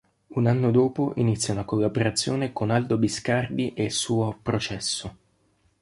[0.29, 5.15] Un anno dopo inizia una collaborazione con Aldo Biscardi e il suo "Processo".